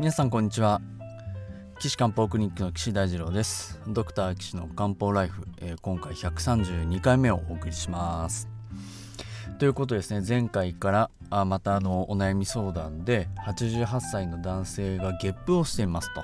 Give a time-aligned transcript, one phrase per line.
[0.00, 0.80] 皆さんこんにちは。
[1.78, 3.78] 岸漢方クリニックの岸大二郎です。
[3.86, 8.48] ドクター岸の漢方ライフ、えー、今回132回目をお送りします。
[9.58, 10.24] ということですね。
[10.26, 16.22] 前回からあまたあのお悩み相談で88歳の男性がゲップをしていますと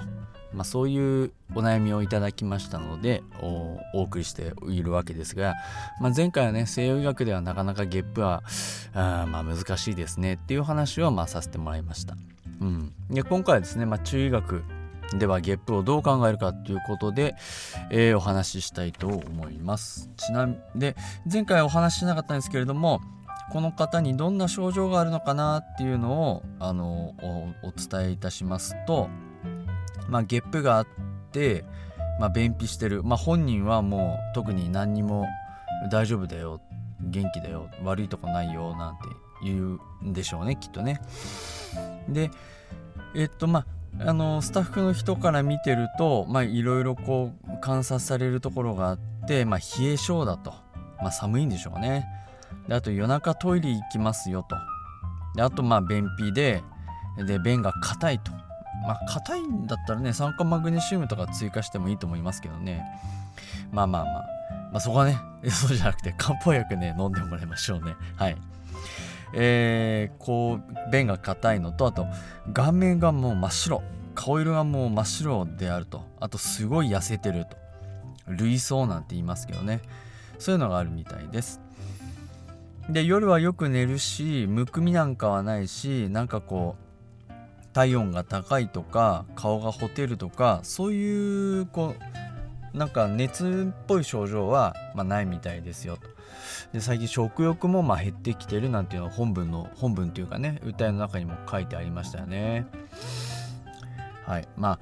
[0.56, 3.22] まあ、そういうお悩みをいただきましたので
[3.92, 5.54] お送りしているわけですが、
[6.00, 8.42] まあ、前回はね西洋医学ではなかなかゲップは
[8.94, 12.16] あまあ難しいですねっていう話をまあさせてもらいました。
[12.60, 14.64] うん、で今回はですね、まあ、中医学
[15.18, 17.36] ではゲップをどう考えるかということで、
[17.90, 20.08] えー、お話ししたいと思います。
[20.16, 20.96] ちなみで
[21.30, 23.02] 前回お話ししなかったんですけれども
[23.52, 27.14] この方にどんな症状があるのかなっていうのをあの
[27.62, 29.08] お伝えいたしますと
[30.08, 30.86] まあ、ゲップがあっ
[31.32, 31.64] て、
[32.20, 35.26] まあ、便秘してる、まあ、本人はもう特に何にも
[35.90, 36.60] 大丈夫だよ
[37.00, 39.00] 元気だよ悪いとこないよなんて
[39.42, 41.00] 言うんでしょうねきっとね。
[42.08, 42.30] で
[43.14, 43.66] えっとまあ
[44.08, 50.52] あのスタッフの人から見てるといろいろこう観察されるところがあって、まあ、冷え性だと、
[50.98, 52.06] まあ、寒いんでしょうね。
[52.68, 54.56] であと夜中トイレ行きますよと。
[55.34, 56.62] であとまあ便秘で
[57.26, 58.32] で便が硬いと。
[58.86, 62.84] まあ硬いんだったらね酸化マグネシウムとか追加してもいいと思いますけどね。
[63.70, 64.36] まあまあまあ。
[64.72, 67.94] まあそこはね そうじゃなくて漢方薬ね飲んでもらいましょうね。
[68.16, 68.36] はい。
[69.34, 72.06] えー、こう便が硬いのとあと
[72.52, 73.82] 顔面がもう真っ白。
[74.14, 76.04] 顔色がもう真っ白であると。
[76.20, 77.56] あとすごい痩せてると。
[78.26, 79.80] 類想なんて言いますけどね。
[80.38, 81.60] そういうのがあるみたいです。
[82.88, 86.86] で夜はよく寝るしむくみなんかはないしなんかこう
[87.72, 91.94] 体温が高いとか顔がほてるとかそういうこ
[92.74, 96.08] うなんか熱っぽい症状は、まあ、ないみたいですよと。
[96.72, 102.66] で最近食欲もま減ってきてるなんていうのは本文の本文というかね歌いの中にも書いてありましたよね。
[104.24, 104.78] はいまあ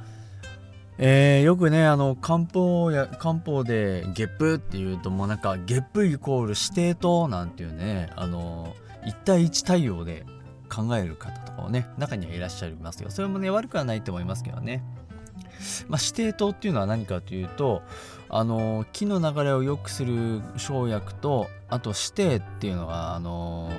[0.99, 10.25] えー、よくねあの漢方や漢方でゲップっていうともうなんかゲップイコール指定となんていうねあの1対1対応で
[10.69, 13.10] 考える方とかもね中にはいらっしゃいますよ。
[13.10, 14.83] それもね悪くはないと思いますけどね。
[15.88, 17.83] まあ、指定糖っていうのは何かというと
[18.28, 23.71] あの木の流れを良くする生薬とあと指定っていうのはあの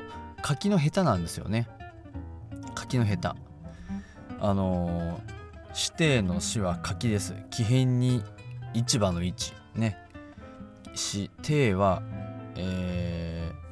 [0.42, 1.68] 柿のヘタなんですよね。
[2.74, 3.36] 柿のヘタ。
[4.40, 5.22] あの
[5.78, 7.36] 指定の死は柿です。
[7.50, 8.24] 木片に
[8.74, 9.97] 市場の位置ね。
[11.13, 12.02] 指定は
[12.56, 13.66] えー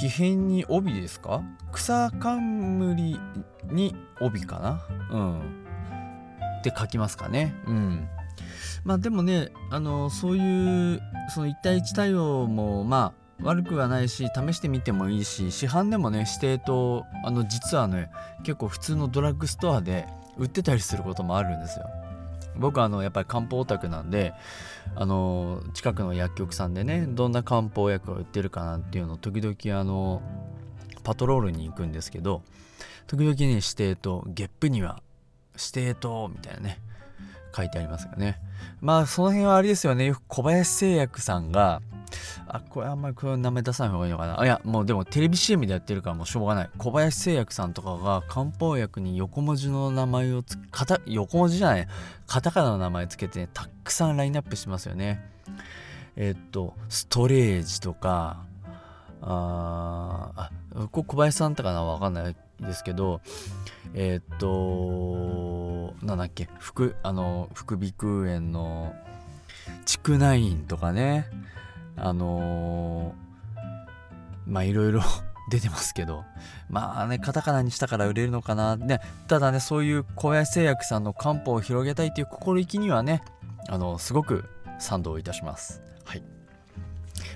[0.00, 1.42] 木片に帯ですか？
[1.72, 3.18] 草冠
[3.64, 4.86] に帯かな？
[5.10, 5.40] うん。
[6.60, 7.54] って書きますかね。
[7.66, 8.08] うん。
[8.84, 18.10] まあでもねあのそういうその1対1対応もまあ悪くはないし試してみてもいいし市販でもね指定とあの実はね
[18.44, 20.06] 結構普通のドラッグストアで
[20.38, 21.86] 売ってたりすることもあるんですよ。
[22.58, 24.32] 僕はあのやっぱり漢方オタクなんで
[24.94, 30.22] あの近くの薬局さんでねどんな漢方薬が売ってるかなっていうのを時々あの
[31.04, 32.42] パトロールに行くんですけど
[33.06, 35.02] 時々ね指定とゲップには
[35.52, 36.78] 指定とみたいなね
[37.54, 38.38] 書いてありますよね。
[38.80, 40.06] まあその辺はあれですよね。
[40.06, 41.80] よく小林製薬さんが
[42.48, 44.40] あこれあんまりこの名前出さない方がいいのかな。
[44.40, 46.70] あいやもうでもテレビ CM でやってるからもうしょうがない。
[46.78, 51.88] 小林製薬さんとかが漢方薬に横文字の名前をつかた横文字じゃない。
[52.26, 55.28] カタカナの名前つけて、ね、たくさんラインナップしますよね。
[56.16, 58.44] えっとストレージとか
[59.20, 60.50] ああ
[60.92, 63.20] こ小林さんとかなわかんないですけど
[63.94, 68.94] えっとなんだっけ副あの副鼻腔炎の
[69.84, 71.28] 竹内院とかね。
[71.96, 73.62] あのー、
[74.46, 75.02] まあいろいろ
[75.50, 76.24] 出てますけど
[76.68, 78.76] まあねカタカナにしたから売れるのかな。
[78.76, 83.22] ねただねそういう小林製薬さんの漢方を広げたいという心意気にはね
[83.68, 84.48] あのすごく
[84.78, 85.82] 賛同いたします。
[86.04, 86.22] はい。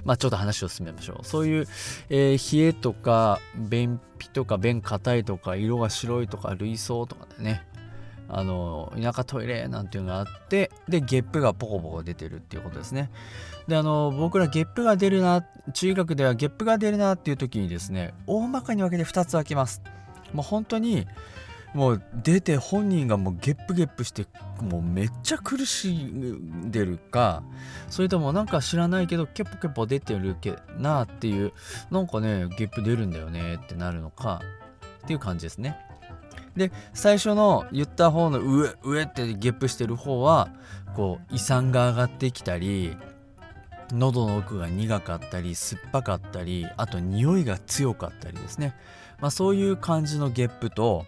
[0.05, 1.25] まあちょっと話を進めましょう。
[1.25, 1.69] そういう、
[2.09, 7.65] えー、冷えとか便秘とか便硬いとか色が白いとか類想とかでね
[8.33, 13.11] あの田舎トイレなんていうのがあってでゲップがポコポコ出てるっていうことですね。
[13.67, 15.45] であの僕らゲップが出るな
[15.75, 19.83] 中学ではゲップが出るなっていう時にですね大まかに分けて2つ分けます。
[20.33, 21.07] もう本当に
[21.75, 24.27] もう出て本人がもうゲップゲップして
[24.61, 27.43] もうめっちゃ苦しんでるか
[27.89, 31.53] それともなんか知らないけどケポケポ出てるけなっていう
[31.91, 34.41] なんかねゲップ出るんだよねってなるのか
[35.05, 35.77] っていう感じですね。
[36.57, 40.49] で最初の言った方の上上ってゲップしてる方は
[40.95, 42.97] こう胃酸が上がってきたり
[43.93, 48.75] 喉の奥が苦かったり酸っぱかったりあと匂いが強かったりですね、
[49.21, 51.07] まあ、そういう感じのゲップと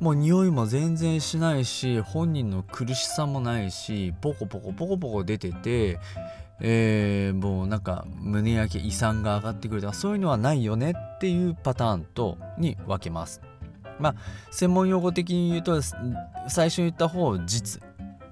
[0.00, 5.98] もう匂いも全然しないし本人の苦しさもないしポコポコポコポコ出てて
[6.62, 13.40] えー、もうなんか胸焼け胃酸が上がってくるとかそういうのはないよねっていうパターンとに分けます。
[14.00, 14.14] まあ
[14.50, 15.80] 専門用語的に言うと
[16.48, 17.82] 最初に言った方を実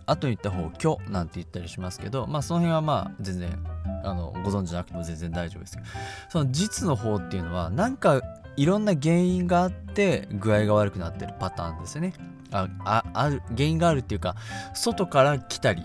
[0.07, 3.59] 後に言った方を虚なんて言ったりしますけどまあその辺はまあ全然
[4.05, 5.89] あのご存知なくても全然大丈夫ですけど
[6.31, 8.21] その実の方っていうのはなんか
[8.57, 12.13] いろんな原因があって具合が悪くなってるパターンですよね。
[12.51, 14.35] ああある原因があるっていうか
[14.75, 15.85] 外から来たり、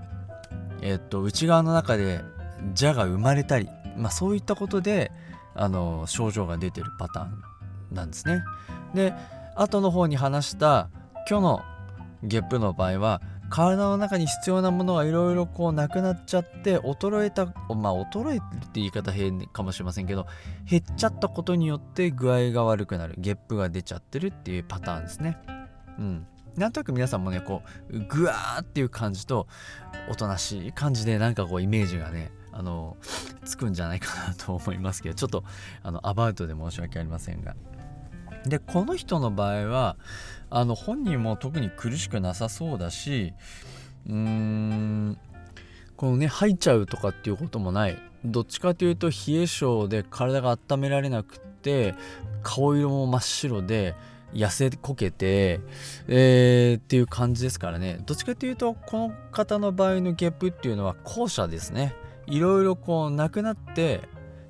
[0.81, 2.21] えっと内側の中で
[2.79, 5.11] 蛇が生まれたり、まあ、そういったことで
[5.53, 8.43] あの症状が出てるパターンなんですね。
[8.95, 9.13] で
[9.55, 10.89] 後の方に話した
[11.27, 11.61] 虚の
[12.23, 20.25] ゲップの場合は体の中に必要なものがいろいろこうなくなっちゃって衰えたまあ衰えるって言い方変かもしれませんけど
[20.67, 23.13] 減っちゃったことによって具合が悪くなる。
[23.19, 25.37] ゲップが出ちゃってるっていうパターンですね。
[25.99, 26.27] うん。
[26.55, 29.47] なんとなく皆さんもねこうグワーっていう感じと
[30.09, 32.97] おとなしい感じでなんかこうイメージがねあの
[33.43, 35.43] つくんじゃないかなと思いますけどちょっと
[35.81, 37.55] あのアバウトで申し訳ありませんが。
[38.45, 39.97] でこの人の場合は
[40.49, 43.33] あの本人も特に苦しくなさそうだし
[44.07, 45.17] うーん
[45.95, 47.97] このね吐いちゃうとかっていうこともない。
[48.25, 51.93] どっちかというと冷え性で体が温められなくって
[52.41, 53.95] 顔色も真っ白で
[54.33, 55.59] 痩せこけて、
[56.07, 57.99] えー、っていう感じですからね。
[58.05, 61.95] どっちかというとこの方の場合のゲップっていうのは後者ですね。
[62.25, 64.01] いろいろこうなくなって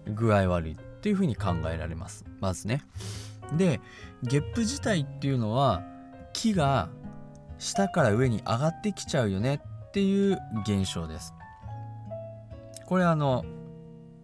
[0.08, 2.26] 具合悪いっていうふうに考えられます。
[2.40, 2.84] まずね。
[3.54, 3.82] で
[4.24, 5.84] ゲップ自体っていうのは
[6.34, 6.90] 木が
[7.60, 11.34] 下から上に上がってきちゃうよねっていう現象です。
[12.86, 13.46] これあの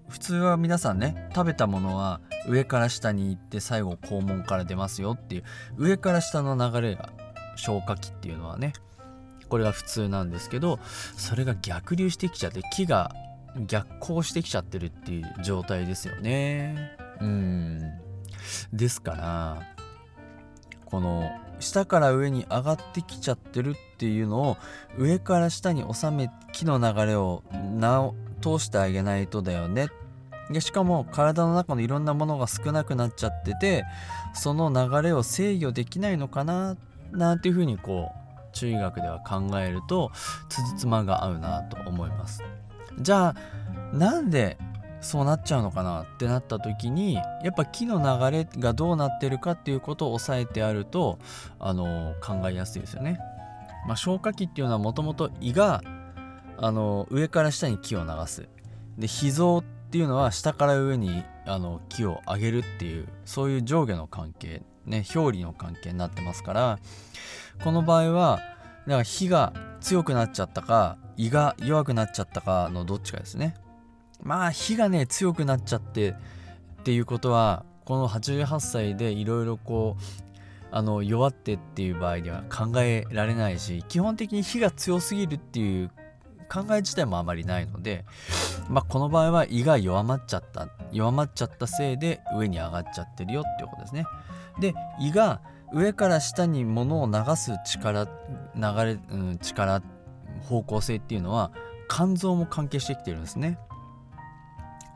[0.10, 5.44] 普通は皆さんね食べたものは上から下に行って最後肛門から出ますよっていう
[5.78, 7.10] 上から下の流れが
[7.56, 8.74] 消化器っていうのはね
[9.50, 10.80] これが普通なんですけど
[11.18, 13.12] それが逆流してきちゃって木が
[13.68, 16.96] 逆行してきちゃってるっていう状態ですよね。
[17.20, 17.82] うん。
[18.74, 19.62] ですから
[20.86, 21.30] この
[21.60, 24.58] 下から上に上がってきちゃってるっていうのを
[24.98, 27.44] 上から下に収め木の流れを
[28.42, 29.90] 通してあげないとだよね。
[30.50, 33.86] でしかも体の中のいろんなものが少なくなっちゃってて
[34.34, 36.76] その流れを制御できないのかな
[37.12, 40.12] なんていうふうにこう中医学では考えると
[40.50, 42.44] つじつまが合うなと思います。
[43.00, 44.58] じゃあなんで
[45.02, 51.20] そうなっちゃうのかなってなった時にやっぱ木の流れがどうなってるかっていうことを押さえてあると
[51.60, 53.20] あの考えやすいですよね。
[53.88, 55.82] まあ、消化器っていうのはもともと胃が
[56.58, 58.50] あの上から下に木を流す。
[58.98, 66.80] で脾臓っていうのは下から上にあの木を上げるっていうそういう上下の関係ね表裏の関係になってますから
[67.64, 68.40] この場合は
[68.86, 73.56] だから火が強くなっちゃったか胃が弱くなっちゃったかのどっちかですね。
[74.22, 76.16] まあ火がね強くなっちゃってっ
[76.84, 80.30] ていうことはこの88歳でいろいろこう
[80.72, 85.90] あの弱ってっていう場合では考えられないし基本的に火が強すぎるっていう
[86.50, 88.06] 考え自体もあまりないので、
[88.70, 94.06] まあ、この場合は胃が弱まっちゃった弱まっちゃったせいで上に上がっちゃってるよっていうことですね。
[94.60, 98.08] で胃が上から下に物を流す力
[98.56, 99.84] 流れ、うん、力
[100.42, 101.52] 方向性っていうのは
[101.88, 103.60] 肝臓も関係してきてるんですね。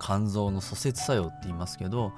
[0.03, 2.11] 肝臓の蘇節作用って言いますけど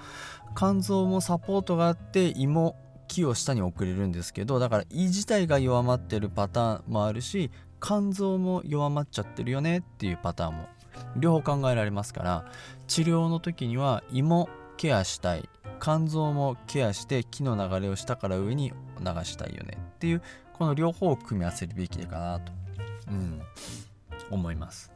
[0.58, 2.76] 肝臓もサポートがあって胃も
[3.08, 10.68] 気を下に送れるんですけどだから胃自体が弱まってるパターンもあるし肝臓も弱まっちゃってるよねっていうパターンも
[11.16, 12.46] 両方考えられますから
[12.88, 15.48] 治療の時には胃もケアしたい
[15.80, 20.22] 肝臓もケアして気の流れを下から上に流したいよねっていう
[20.54, 22.52] この両方を組み合わせるべきかなと、
[23.10, 23.42] うん、
[24.32, 24.92] 思います。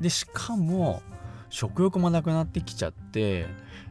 [0.00, 1.02] でしかも
[1.50, 3.46] 食欲もなくなってきちゃって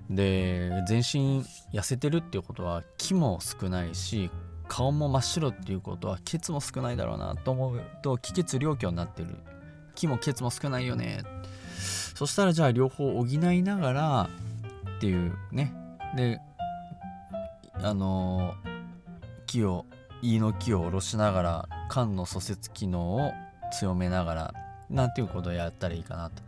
[0.09, 4.29] で全身痩せてるっていうことは気も少ないし
[4.67, 9.35] 顔も真っ白っていうことは血も少ないだろうなと思うと気血両虚になってる。
[9.95, 11.23] 気も血も少ないよね。
[12.15, 14.29] そしたらじゃあ両方補いながら
[14.97, 15.73] っていうね。
[16.15, 16.39] で
[17.73, 18.53] あの
[19.45, 19.85] 気を
[20.21, 23.31] 胃の気を下ろしながら肝の蘇節機能を
[23.71, 24.53] 強めながら
[24.89, 26.41] なんていうことをやったらいいかなと。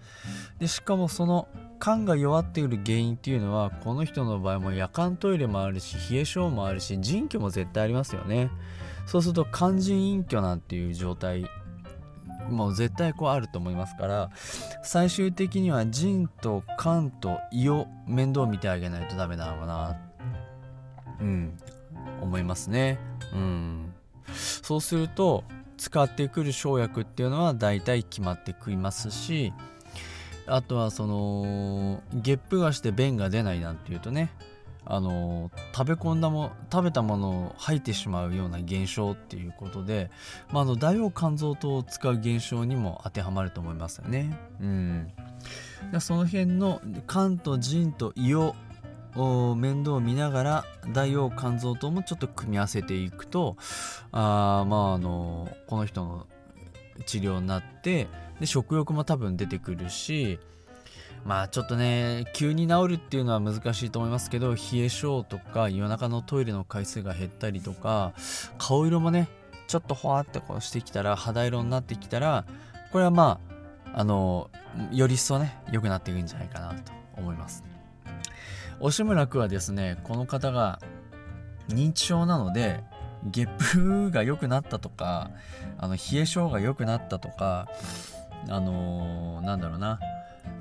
[0.60, 1.48] でしかもその
[1.82, 8.50] 肝が弱っている原因っていうのはこの人の場合も夜間トイレもあるし冷え性もあるし腎虚も絶対ありますよね。
[9.06, 11.46] そうすると肝腎隠居なんていう状態
[12.50, 14.32] もう絶対こうあると思いますから
[14.84, 19.98] 最終的には腎と肝と胃を面倒見てあげないとダメなのかな
[21.20, 21.58] うん
[22.22, 23.00] 思いますね
[23.34, 23.94] うん
[24.34, 25.44] そうすると
[25.80, 29.54] 使ってくる生薬っていうのは大体決まってきますし
[30.46, 34.32] あとはそのゲップがして便が出ないなんていうとね
[34.86, 40.10] あの食べ込んだも食べたものを吐いてしまうような現象っていうことで、
[40.52, 44.36] まあ、あの大王肝臓糖を使う現象にも当てはまると思いますよね。
[44.60, 45.12] うん、
[46.00, 48.56] その辺の肝と腎と胃を
[49.56, 53.58] 面倒を見ながら大王肝臓糖もちょっと組み合わせていくと
[54.12, 56.28] あまああのこの人の
[57.06, 58.08] 治療になって
[58.40, 60.40] で食欲も多分出てくるし
[61.26, 68.14] まあちょっとね急に治るっていうのは難しいと思いますけど冷え性とか夜中のトイレの回数が減ったりとか
[68.58, 69.28] 顔色もね
[69.68, 72.46] ちょっとほわってこうしてきたら肌色になってきたら
[72.92, 73.40] これはま
[73.94, 74.50] ああの
[74.92, 77.69] より一層ね良くなっていくんじゃないかなと思います
[78.82, 80.80] 押村区はですねこの方が
[81.70, 82.84] 認知症なので
[83.24, 85.32] ゲップが良くなったとか
[85.78, 87.68] あの冷え性が良くなったとか
[88.48, 90.00] あのー、なんだろうな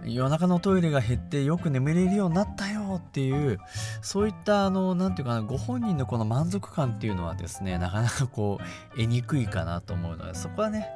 [0.04, 3.58] 夜中のトイレが減ってよく眠れるようになったよっていう
[4.02, 10.88] そういったあの何て言うかなご本人のこの満足感っていうのはですねなかなかこう得にくいかなと思うのでそこはね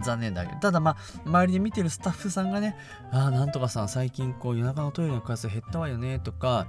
[0.00, 0.60] 残念だけど。
[0.60, 2.76] ただまあ周りで見てるスタッフさんがね
[3.10, 6.66] ああなんとかさん最近こう夜中のトイレの回数減ったわよねとか